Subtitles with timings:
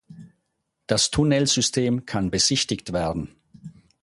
[0.87, 3.35] Das Tunnelsystem kann besichtigt werden.